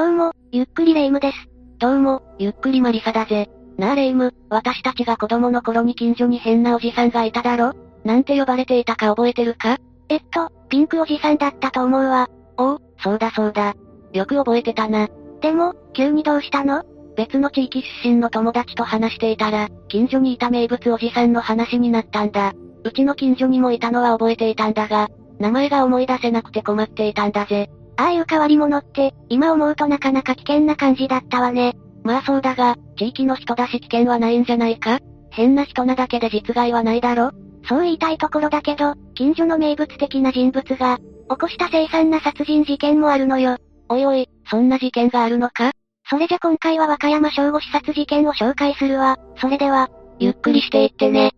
[0.00, 1.36] どうも、ゆっくりレ夢ムです。
[1.78, 3.50] どうも、ゆっくりマリサだぜ。
[3.76, 7.74] なあレ夢ム、私たちが子供の頃に近所に変なおじさんがいただろ？
[8.02, 9.76] なんて呼ばれていたか覚えてるか？
[10.08, 12.30] えっと、ピンクおじさんだったと思うわ。
[12.56, 13.74] おお、そうだそうだ。
[14.14, 15.06] よく覚えてたな。
[15.42, 16.82] でも、急にどうしたの？
[17.14, 22.54] 別の地域出身の友達と話していたら、近所にいた名物おじさんの話になったんだ。
[22.84, 27.68] うちの近所にもいたのは覚えていたんだが、名前が思い出せなくて困っていたんだぜ。
[28.00, 31.74] ああいう変わり者って、今思うとなかなか危険な感じだったわね。
[32.02, 35.00] まあそうだが、地域の人だし危険はないんじゃないか？
[35.30, 37.32] 変な人なだけで実害はないだろ？
[37.68, 40.96] そう言いたいところだけど、近所の名物的な人物が、
[41.28, 43.58] 起こした凄惨な殺人事件もあるのよ。
[43.90, 45.72] おいおい、そんな事件があるのか？
[46.08, 49.18] それじゃ今回は和歌山正午視察事件を紹介するわ。
[49.36, 51.32] それでは、ゆっくりしていってね。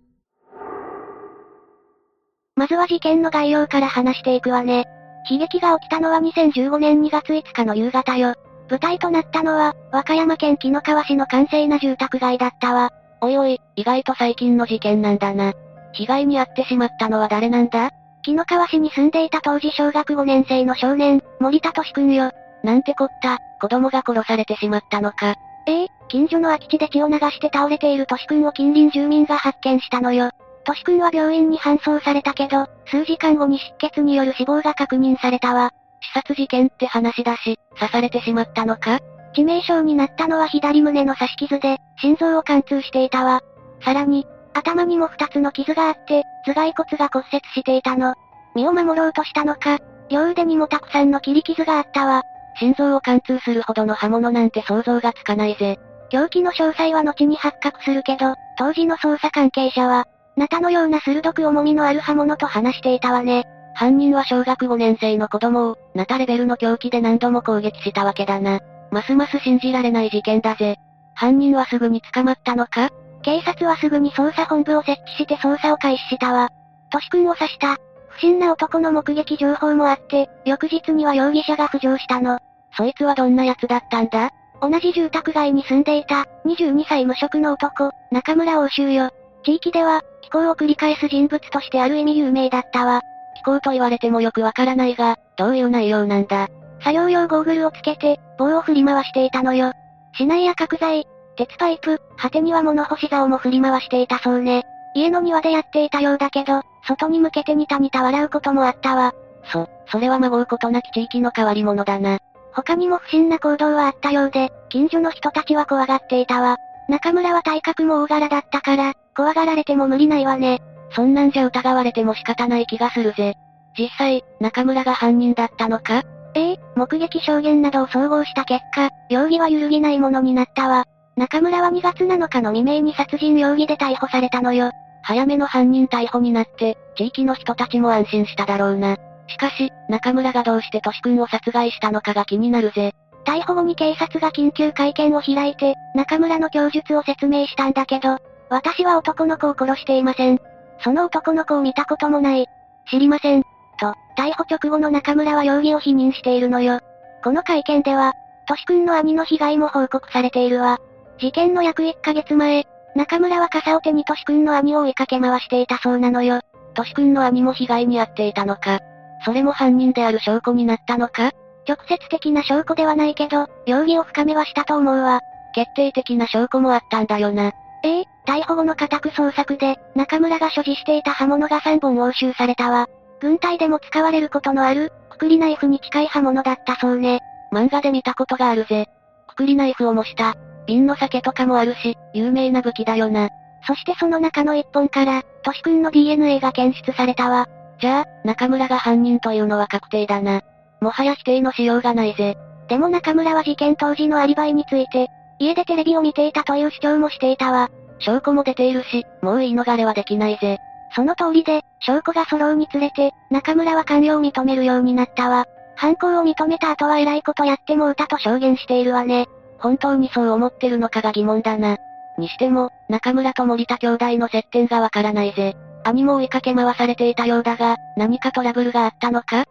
[2.54, 4.84] まずは事件の概要から話していくわね。
[5.30, 8.34] 悲劇が起きたのは2015年2月5日の夕方よ。
[8.68, 12.90] 舞台となったのは、和歌山県紀の川市の閑静な住宅街だったわ。
[13.20, 15.52] おいおい、意外と最近の事件なんだな。
[15.92, 17.90] 被害に遭ってしまったのは誰なんだ？
[18.22, 22.30] 紀の川市に住んでいた当時小学5年生の少年、森田敏くんよ。
[22.62, 25.34] なんてこった、子供が殺されてしまったのか。
[25.66, 30.30] ええ近所の空き地で血を流して倒れている敏くんを近隣住民が発見したのよ。
[30.64, 35.70] トシ君は病院に搬送されたけど、数時間後に失血による死亡が確認されたわ。
[36.14, 38.98] 刺殺事件って話だし、刺されてしまったのか？
[39.34, 43.40] 致命傷になったのは左胸の刺し傷で、心臓を貫通していたわ。
[43.84, 48.14] さらに、頭にも二つの傷があって、頭蓋骨が骨折していたの。
[48.54, 49.78] 身を守ろうとしたのか、
[50.10, 52.22] 両腕にもたくさんの切り傷があったわ。
[52.58, 55.78] 心臓を貫通するほどの刃物なんて想像がつかないぜ。
[56.10, 60.04] 凶器の詳細は後に発覚するけど、当時の捜査関係者は、
[60.36, 63.44] ナタのような鋭く重みのある刃物と話していたわね。
[63.74, 68.60] 犯人は小学5年生の子供を、ナタレベルの凶器で何度も攻撃したわけだな。
[68.90, 70.76] ますます信じられない事件だぜ。
[71.14, 72.90] 犯人はすぐに捕まったのか？
[73.22, 76.50] 警察はすぐに捜査本部を設置して捜査を開始したわ。
[76.90, 77.76] トシ君を刺した。
[78.08, 82.38] 不審な男の目撃情報もあって、翌日には容疑者が浮上したの。
[82.76, 84.30] そいつはどんな奴だったんだ？
[84.60, 89.10] 同じ住宅街に住んでいた、22歳無職の男、中村欧州よ。
[89.44, 93.00] 地域では、気候を繰り返す人物としてある意味有名だったわ。
[93.36, 96.48] 気候と言われてもよくわからないが、どういう内容なんだ
[96.80, 99.72] 作業用ゴーグルをつけて、棒を振り回していたのよ。
[100.14, 104.62] 市内や角材、鉄パイプ、果てには物干し竿も振り回していたそうね。
[104.94, 109.14] 家の庭でやっていたようだけど、外に向けてニタニタ笑うこともあったわ。
[109.44, 112.18] そ、それはまごうことなき地域の変わり者だな。
[112.52, 116.58] 他にも不審な行動はあったようで、近所の人たちは怖がっていたわ。
[116.88, 120.60] 中村は体格も大柄だったから、怖がられても無理ないわね。
[120.94, 123.34] そんなんじゃ疑われても仕方ない気がするぜ。
[123.78, 126.02] 実際、中村が犯人だったのか？
[126.34, 130.84] ええ、目撃証言などを総合した結果、容疑は揺るぎないものになったわ。
[131.16, 134.70] 中村は2月7日の未明に殺人容疑で逮捕されたのよ。
[135.02, 138.96] 早めの犯人逮捕になって、地域の人たちも安心しただろうな。
[139.26, 142.94] しかし、中村がどうしてトシ君を殺害したのかが気になるぜ。
[143.24, 148.18] 逮捕後に警察が緊急会見を開いて、中村の供述を説明したんだけど、
[148.52, 150.38] 私は男の子を殺していません。
[150.84, 152.46] その男の子を見たこともない。
[152.90, 153.44] 知りません。
[153.80, 156.80] と、逮捕直後の中村は容疑を否認しているのよ。
[157.24, 158.12] この会見では、
[158.46, 160.80] トシ君の兄の被害も報告されているわ。
[161.18, 166.42] 事件の約1ヶ月前、中村は傘を手にトシ君の兄を追いかけ回していたそうなのよ。
[166.74, 168.80] トシ君の兄も被害に遭っていたのか。
[169.24, 171.32] それも犯人である証拠になったのか
[171.66, 175.20] 直接的な証拠ではないけど、容疑を深めはしたと思うわ。
[175.54, 177.52] 決定的な証拠もあったんだよな。
[177.84, 182.86] ええ逮捕後の家宅捜索で、中村が所持していた刃物が3本押収されたわ。
[183.20, 187.20] 軍隊でも使われることのある、くくりナイフに近い刃物だったそうね。
[187.52, 188.86] 漫画で見たことがあるぜ。
[189.28, 190.34] くくりナイフを模した、
[190.66, 193.30] 瓶の酒とかもあるし、有名な武器だよな。
[193.66, 197.46] そしてその中の一本から、トシ君の DNA が検出されたわ。
[197.80, 200.42] じゃあ、中村が犯人というのは確定だな。
[200.80, 202.36] もはや否定のしようがないぜ。
[202.68, 205.08] でも中村は事件当時のアリバイについて、
[205.38, 207.70] 家でテレビを見ていたという主張もしていたわ。
[208.02, 210.58] 証拠も出ているし、もう言い逃れはできないぜ。
[210.94, 215.46] その通りで、証拠が揃うにつれて、中村は関与を認めるようになったわ。
[215.76, 219.26] 犯行を認めた後は偉いことやってもうたと証言しているわね。
[219.58, 221.76] 本当にそう思ってるのかが疑問だな。
[222.18, 225.54] にしても、中村と森田兄弟の接点がわからないぜ。
[225.84, 229.44] 兄も追いかけ回されていたようだが、何かトラブルがあったのか？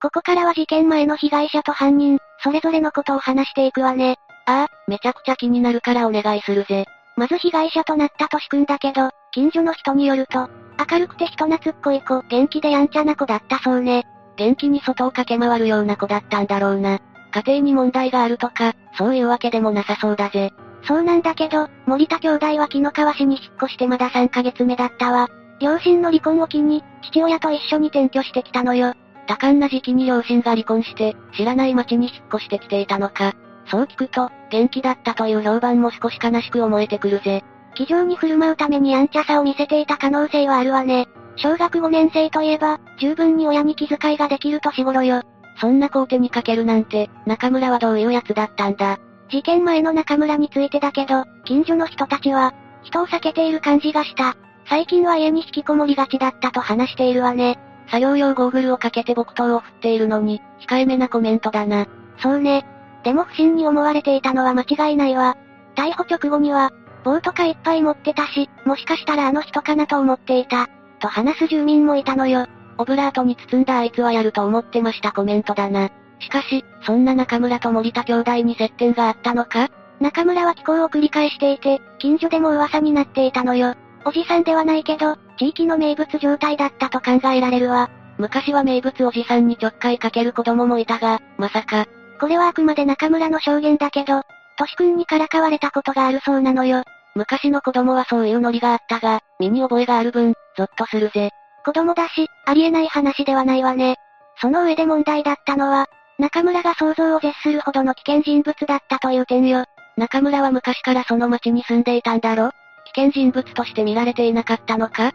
[0.00, 4.16] ここからは事件前の被害者と犯人、それぞれのことを話していくわね。
[4.46, 6.84] ああ、めちゃくちゃ気になるからお願いするぜ。
[7.16, 10.48] まず被害者となったとしくんだけど、近所の人によると、
[10.90, 14.04] 明るくて人懐っこい子、元気でやんちゃな子だったそうね。
[14.36, 16.98] 元気に外を駆け回るような子だったんだろうな。
[17.32, 20.52] 家庭に問題があるとか、そういうわけでもなさそうだぜ。
[20.86, 25.28] そうなんだけど、森田兄弟は木の川市に引っ越してまだ3ヶ月目だったわ。
[25.60, 28.92] 両親の離婚を機に、父親と一緒に転居してきたのよ。
[29.26, 33.32] 多感な時期に両親が離婚して、知らない町に引っ越してきていたのか。
[33.66, 37.42] そう聞くと、元気だったという評判も少し悲しく思えてくるぜ。
[37.74, 41.08] 気丈に振る舞うためにやんちゃさを見せていた可能性はあるわね。
[41.36, 45.22] 小学5年生といえば、十分に親に気遣いができる年頃よ。
[45.60, 48.98] そんな子を手にかけるなんて、中村はどういう奴だったんだ。
[49.30, 54.36] 事件前の中村についてだけど、近所の人たちは、人を避けている感じがした。
[54.68, 57.58] 最近は家に引きこもりがちだったと話しているわね。
[57.88, 61.86] 作業用ゴーグルをかけて木刀を振っているのに、控えめなコメントだな。
[62.18, 62.64] そうね。
[63.04, 65.36] でも不審に思われていたのは間違いないわ。
[65.76, 66.72] 逮捕直後には、
[67.04, 70.68] 棒とかいっぱい持ってたし、もしかしたらあの人かなと思っていた。
[71.00, 72.46] と話す住民もいたのよ。
[72.78, 75.90] オブラートに包んだあいつはやると思ってましたコメントだな。
[76.18, 79.68] しかし、そんな中村と森田兄弟に接点があったのか？
[80.00, 83.74] 中村は気候を繰り返していて、近所でも噂になっていたのよ。
[84.06, 87.90] おじさんではないけど、地域の名物状態だったと考えられるわ。
[88.16, 91.86] 昔は名物おじさんにちょっかいかける子供もいたが、まさか。
[92.20, 94.22] これはあくまで中村の証言だけど、
[94.56, 96.84] としくんにからかわれたことがあるそうなのよ。
[97.14, 101.30] 昔の子供はそういうノリがあったが、身に覚えがある分、ゾッとするぜ。
[101.64, 103.96] 子供だし、ありえない話ではないわね。
[104.40, 105.86] その上で問題だったのは、
[106.18, 109.64] 中村が想像を絶するほどの危険人物だったという点よ。
[109.96, 112.50] 中村は昔からその町に住んでいたんだろ？
[112.94, 115.12] 危険人物として見られていなかったのか？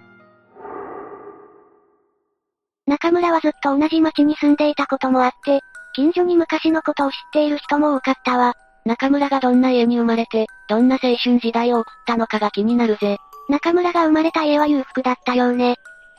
[2.87, 5.61] 中村はずっと同じ町に住んでいたこともあって、
[5.95, 8.53] 近所に昔のことを知っている人も多かったわ。
[8.85, 13.17] 中村がどんな家に生まれて、どんな青春時代を送ったのかが気になるぜ。
[13.49, 15.75] 中村が生まれた家は裕福だったようね。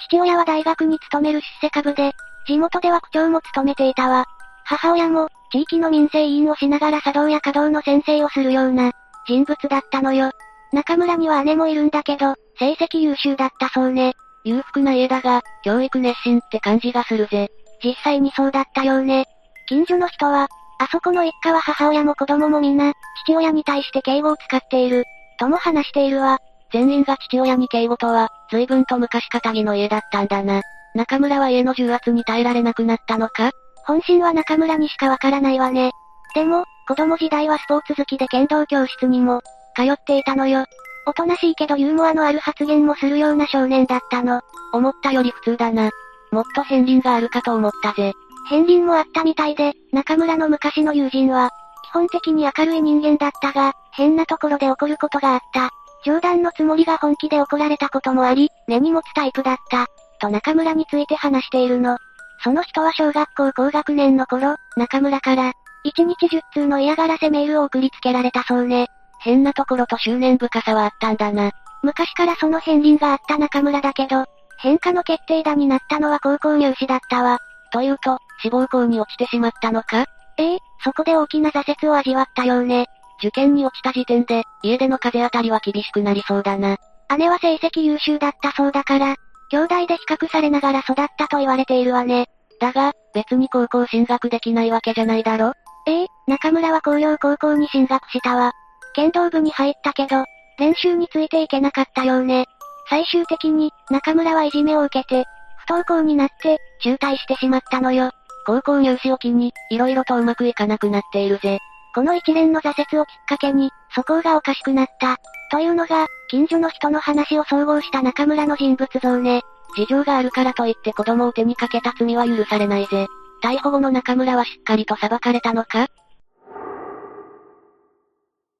[0.08, 2.12] 父親は大学に勤める出世株で、
[2.46, 4.26] 地元では区長も務めていたわ。
[4.64, 8.92] 母親も、地域の民生委員をしながら茶道や華道の先生をするような、
[9.26, 10.30] 人物だったのよ。
[10.72, 14.14] 中村には姉もいるんだけど、成績優秀だったそうね。
[14.44, 17.48] 裕福な家だが、教育熱心って感じがするぜ。
[17.82, 19.26] 実際にそうだったようね。
[19.70, 20.48] 近所の人は、
[20.80, 22.92] あそこの一家は母親も子供もみんな、
[23.24, 25.04] 父親に対して敬語を使っている、
[25.38, 26.38] とも話しているわ。
[26.72, 30.62] 全員が父親に敬語とは、随分と昔かぎの家だったんだな。
[30.96, 33.52] 中村は家の重圧に耐えられなくなったのか？
[33.86, 35.92] 本心は中村にしかわからないわね。
[36.34, 39.40] でも、子供時代はスポーツ好きで剣道教室にも、
[39.76, 40.64] 通っていたのよ。
[41.06, 44.40] おとなしいけどユーモアのある発言もするような少年だったの。
[44.72, 45.90] 思ったより普通だな。
[46.32, 48.12] もっと片鱗があるかと思ったぜ。
[48.48, 51.50] 片鱗もあったみたいで、中村の昔の友人は、
[51.84, 55.70] 基本的に明るい人間だったが、変なところで怒ることがあった。
[56.04, 59.86] 冗談のつもりが本気で怒られたこともあり、根に持つタイプだった。
[60.20, 61.98] と中村について話しているの。
[62.42, 65.52] その人は小学校高学年の頃、中村から、
[65.84, 68.88] 1日10通の嫌がらせメールを送りつけられたそうね。
[69.20, 71.50] 変なところと執念深さはあったんだな。
[71.82, 74.24] 昔からその片鱗があった中村だけど、
[74.58, 77.38] 変化の決定打になったのは高校入試だったわ。
[77.72, 80.06] というと、志望校に落ちてしまったのか？
[80.38, 82.86] ええそこで大きな挫折を味わったようね。
[83.18, 86.78] 受験に落ちた時点で、家での風当たりは厳しくなりそうだな。
[87.18, 89.16] 姉は成績優秀だったそうだから、
[89.50, 92.26] 兄弟で比較されながら育ったと言われているわね。
[92.60, 95.52] だが、別に高校進学できないわけじゃないだろ？
[95.86, 98.52] ええ中村は工業高校に進学したわ。
[98.94, 100.24] 剣道部に入ったけど、
[100.58, 102.46] 練習についていけなかったようね。
[102.88, 105.24] 最終的に、中村はいじめを受けて、
[105.66, 108.10] 不登校になって、中退してしまったのよ。
[108.50, 111.60] 高校入試を機に、色々とうまくいかなくなっているぜ。
[111.94, 115.18] この一連の挫折をきっかけに、素行がおかしくなった。
[115.52, 119.42] というのが、近所の人の話を総合した中村の人物像ね。
[119.76, 123.06] 事情があるからといって子供を手にかけた罪は許されないぜ。
[123.40, 125.86] 逮捕後の中村はしっかりと裁かれたのか？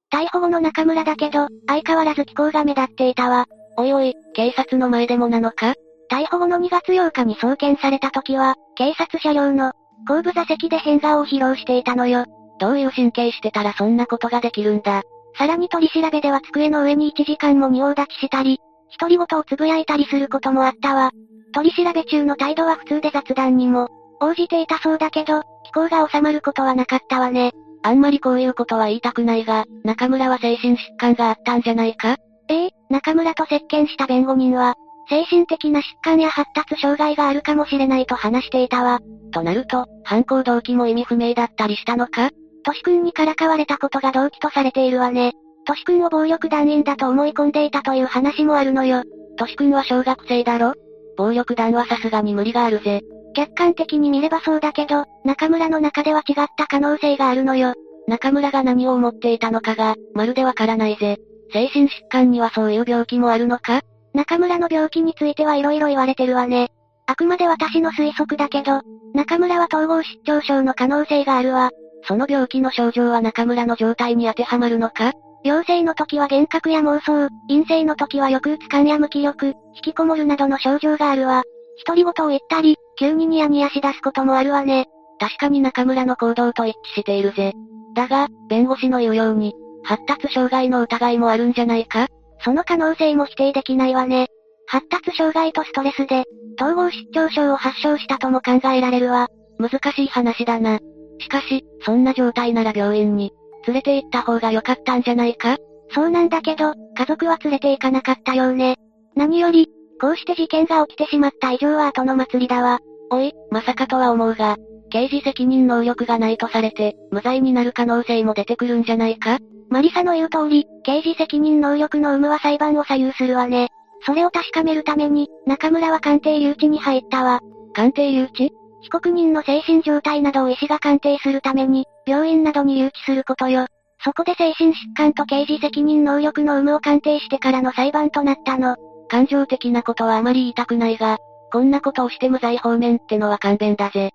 [0.09, 3.45] 逮捕後の中村だけど、相変わらず気候が目立っていたわ。
[3.75, 5.73] おいおい、警察の前でもなのか？
[6.09, 9.73] 逮捕後の2月8日に送検された時は、警察車両の
[10.07, 12.25] 後部座席で変顔を披露していたのよ。
[12.59, 15.03] どういう神経してたらそんなことができるんだ。
[15.37, 18.59] さらに取り調べでは机の上に1時間も仁王立ちしたり、
[18.99, 21.11] 独り言をつぶやいたりすることもあったわ。
[21.53, 23.87] 取り調べ中の態度は普通で雑談にも、
[24.19, 27.51] 応じていたそうだけど、気候が収まることはなかったわね。
[27.83, 32.17] あんまりこういうことは言いたくないが、中村は精神疾患があったんじゃないか？
[32.49, 34.75] ええ中村と接見した弁護人は、
[35.11, 39.01] 精神的な疾患や発達障害があるかもしれないと話していたわ。
[39.33, 42.29] となると、犯行動機も意味不明だったりしたのか？
[42.63, 45.33] トシ君にからかわれたことが動機とされているわね。
[45.67, 49.03] トシ君を暴力団員だと思い込んでいたという話もあるのよ。
[49.37, 50.75] トシ君は小学生だろ？
[51.17, 53.01] 暴力団はさすがに無理があるぜ。
[53.35, 57.73] 客観的に見ればそうだけど、中村の中では違った可能性があるのよ。
[58.07, 61.17] 中村が何を思っていたのかが、まるでわからないぜ。
[61.51, 63.81] 精神疾患にはそういう病気もあるのか？
[64.13, 66.69] 中村の病気については色々言われてるわね。
[67.07, 68.81] あくまで私の推測だけど、
[69.13, 71.71] 中村は統合失調症の可能性があるわ。
[72.07, 75.11] その病気の症状は中村の状態に当てはまるのか？
[75.43, 81.43] 陽性の時は幻覚や妄想、陰性の時は抑うつ感や無気力、引きこもるなどの症状があるわ。
[81.85, 84.85] 独り言を言ったり、急にニヤニヤし出すこともあるわね。
[85.19, 87.53] 確かに中村の行動と一致しているぜ。
[87.95, 89.53] だが、弁護士の言うように、
[89.83, 92.07] 発達障害の疑いもあるんじゃないか？
[92.43, 94.27] その可能性も否定できないわね。
[94.67, 96.23] 発達障害とストレスで、
[96.59, 99.27] 統合失調症を発症したとも考えられるわ。
[99.59, 100.79] 難しい話だな。
[101.19, 103.31] しかし、そんな状態なら病院に、
[103.67, 105.57] 連れて行った方が良かったんじゃないか？
[105.93, 108.77] そうなんだけど、家族は連れて行かなかったようね。
[109.15, 109.67] 何より、
[109.99, 112.79] こうして事件が起きてしまった以上は後の祭りだわ。
[113.11, 114.55] おい、まさかとは思うが、
[114.89, 119.37] 刑事責任能力がないとされて、無罪になる可能性も出てくるんじゃないか？
[119.71, 123.69] マリサの言う通り、刑事責任能力の有無は裁判を左右するわね。
[124.05, 127.39] それを確かめるために、中村は鑑定留置に入ったわ。
[127.73, 128.51] 鑑定留置？
[128.81, 133.67] 被告人の精神状態などを医師が鑑定するために、病院などに留置することよ。
[134.03, 138.75] そこで精神疾患と刑事責任能力の有無を鑑定してからの裁判となったの。
[139.07, 141.17] 感情的なことはあまり言いたくないが、
[141.53, 144.11] こんなことをして無罪方面ってのは勘弁だぜ。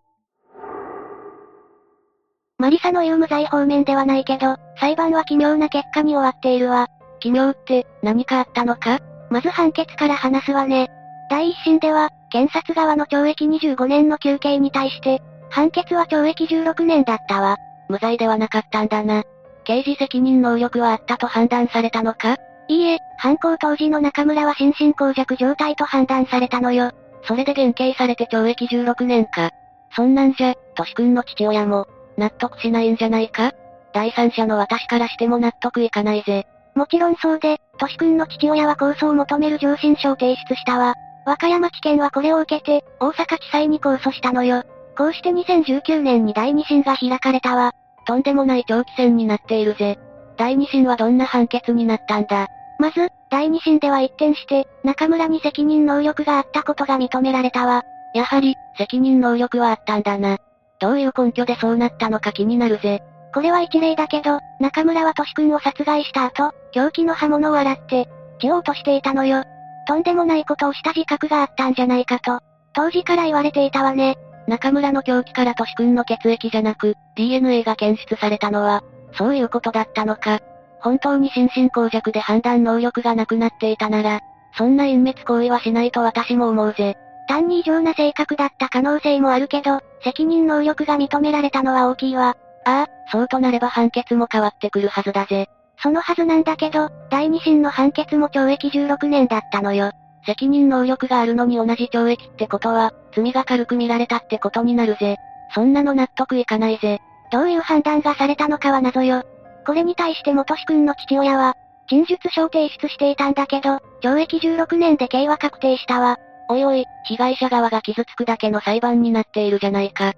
[2.58, 6.88] マリサの言う無罪方面ではないけど、裁判は奇妙な結果に終わっているわ。
[7.20, 8.98] 奇妙って、何かあったのか？
[9.30, 10.88] まず判決から話すわね。
[11.28, 15.20] 第一審では、検察側の懲役25年の求刑に対して、
[15.50, 17.56] 判決は懲役16年だったわ。
[17.90, 19.24] 無罪ではなかったんだな。
[19.64, 22.36] 刑事責任能力はあったと判断されたのか？
[22.68, 26.92] いいえ、犯行当時の中村は心神耗弱状態と判断されたのよ。
[27.24, 29.50] それで減刑されて懲役16年か。
[29.94, 33.52] そんなんじゃ、としくんの父親も、納得しないんじゃないか？
[33.92, 36.46] 第三者の私からしても納得いかないぜ。
[36.74, 40.94] もちろんそうで、としくんの父親は控訴を求める上申書を提出したわ。
[41.24, 44.62] 和歌山地検はこれを受けて、大阪地裁に控訴したのよ。
[44.96, 47.72] こうして2019年に第二審が開かれたわ。
[48.06, 49.98] とんでもない長期戦になっているぜ。
[50.36, 52.48] 第二審はどんな判決になったんだ？
[52.78, 57.82] まず、第二審では一転して、中村に責任能力があったことが認められたわ。
[58.14, 60.38] やはり、責任能力はあったんだな。
[60.80, 63.02] どういう根拠でそうなったのか気になるぜ。
[63.34, 69.44] これは一例だけど、中村はトシ君を殺害した後、凶器の刃物を洗って、血を落としていたのよ。
[69.86, 72.40] とんでもないことをした自覚があったんじゃないかと、
[72.72, 74.16] 当時から言われていたわね。
[74.46, 80.40] 中村の凶器からトシ君の血液じゃなく、DNA が検出されたのは、そういうことだったのか。
[80.80, 84.20] 本当に心神耗弱で判断能力がなくなっていたなら、
[84.56, 86.96] そんな隠滅行為はしないと私も思うぜ。
[87.26, 92.36] 単に異常な性格だった可能性もあるけど、責任能力が認められたのは大きいわ。
[92.64, 95.48] ああ、そうとなれば判決も変わってくるはずだぜ。
[95.82, 99.92] そのはずなんだけど、第二審の判決も懲役16年だったのよ。
[100.24, 105.16] 責任能力があるのに同じ懲役ってことは、罪が軽く見られたってことになるぜ。
[105.54, 107.00] そんなの納得いかないぜ。
[107.30, 109.22] どういう判断がされたのかは謎よ。
[109.64, 111.54] これに対して元志くんの父親は、
[111.88, 116.18] 陳述書を提出していたんだけど、懲役16年で刑は確定したわ。
[116.48, 120.12] おいおい、被害者側が傷つくだけの裁判になっているじゃないか。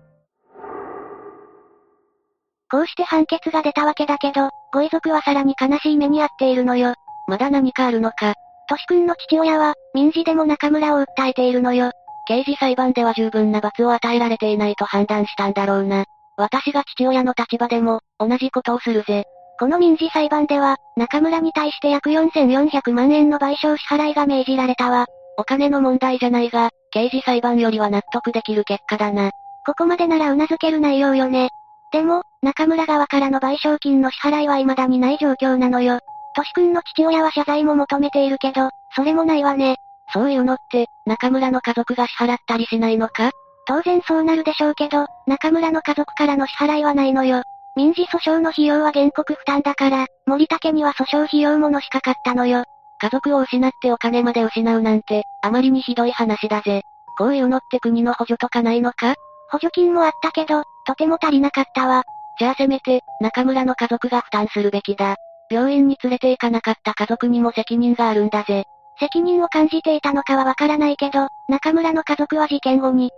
[2.70, 6.94] こうして判決が出たわけだけど、ご遺族はさらに悲しい目に遭っているのよ。
[7.26, 8.34] まだ何かあるのか。
[8.68, 11.90] としくんの父親は、民事でも中村を訴えているのよ。
[12.26, 16.04] 刑事裁判では十分な罰を与えられていないと判断したんだろうな。
[16.36, 19.24] 私が父親の立場でも、同じことをするぜ。
[19.58, 25.06] この民事裁判では、中村に対して約4400万円の賠償支払いが命じられたわ。
[25.38, 29.30] お金の問題じゃないが、刑事裁判よりは納得できる結果だな。
[29.64, 31.50] ここまでなら頷ける内容よね。
[31.92, 36.00] でも、中村側からの賠償金の支払いは未だにない状況なのよ。
[36.34, 39.76] としくんの父親は謝罪も求めているけど、それもないわね。
[40.12, 43.30] そういうのって、中村の家族が支払ったりしないのか？
[43.66, 47.42] 当然そうなるでしょうけど、中村の家族からの支払いはないのよ。
[47.76, 52.64] 民事訴訟の費用は原告負担だから、森竹には訴訟費用ものしかかったのよ。
[53.00, 56.82] 家族を失ってお金まで失うなんて、あまりにひどい話だぜ。
[57.16, 59.14] こういうのって国の補助とかないのか？
[59.50, 62.02] 補助金もあったけど、とても足りなかったわ。
[62.38, 65.16] じゃあせめて、中村の家族が負担するべきだ。
[65.50, 68.64] 病院に連れて行かなかった家族にも責任があるんだぜ。
[69.00, 73.10] 責任を感じていたのかはわからないけど、中村の家族は事件後に、引っ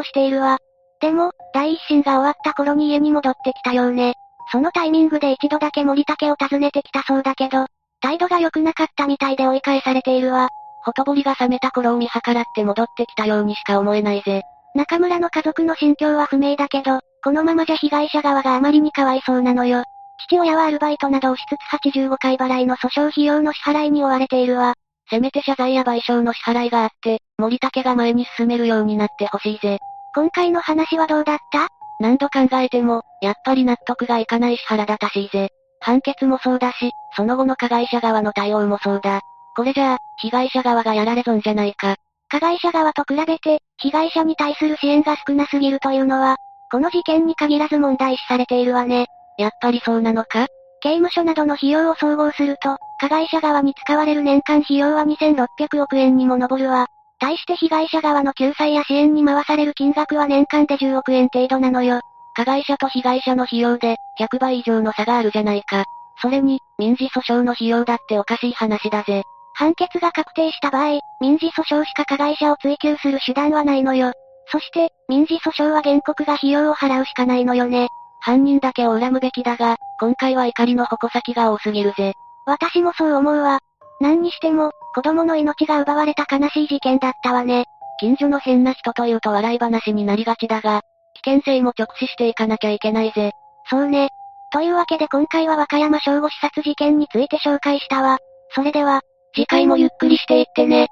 [0.00, 0.58] 越しているわ。
[1.00, 4.14] でも、第一審が終わった頃に家に戻ってきたようね。
[4.52, 7.66] そのタイミングで一度だけ森竹を訪ねてきたそうだけど、
[8.00, 10.48] 態度が良くなかったみたいで追い返されているわ。
[10.82, 14.42] ほとぼりが冷めた頃を見計らって戻ってきたようにしか思えないぜ。
[14.74, 19.84] 中村の家族の心境は不明だけど、このままじゃ被害者側があまりにかわいそうなのよ。
[20.26, 24.74] 父親はアルバイトなどをしつつ85回払いの訴訟費用の支払いに追われているわ。
[25.10, 29.78] せめて謝罪や賠償の支払いがあって、森竹が前に進めるようになってほしいぜ。
[30.14, 31.68] 今回の話はどうだった？
[31.98, 35.50] 何度考えても、やっぱり納得がいかないし腹立たしいぜ。
[35.80, 39.20] 判決もそうだし、その後の加害者側の対応もそうだ。
[39.56, 41.96] これじゃあ、被害者側がやられ損じゃないか。
[42.28, 46.36] 加害者側と比べて、被害者に対する支援が少なすぎるというのは、
[46.70, 49.06] この事件に限らず問題視されているわね。
[49.38, 50.46] やっぱりそうなのか？
[50.82, 56.86] 刑務所などの費用を総合すると、加害者側に使われる年間費用は2600億円にも上るわ。
[57.18, 62.00] 対して被害者側の救済や支援に回される金額は年間で10億円程度なのよ。
[62.34, 65.84] 加害者と被害者の費用で、100倍以上の差があるじゃないか。
[66.20, 69.22] それに、民事訴訟の費用だっておかしい話だぜ。
[69.54, 74.12] 判決が確定した場合、民事訴訟しか加害者を追及する手段はないのよ。
[74.46, 77.88] そして、民事訴訟は原告が費用を払うしかないのよね。
[78.20, 82.14] 犯人だけを恨むべきだが、今回は怒りの矛先が多すぎるぜ。
[82.46, 83.60] 私もそう思うわ。
[84.00, 87.64] 何にしても、子供の命が奪われた悲しい事件だったわね。
[88.00, 90.80] 近所の変な人というと笑い話になりがちだが、
[91.22, 93.32] 危険性も直視していかなきゃいけないぜ。
[93.68, 94.10] そうね。
[94.52, 98.18] というわけで今回は和歌山省吾視察事件について紹介したわ。
[98.54, 99.02] それでは、
[99.34, 100.88] 次回もゆっくりしていってね。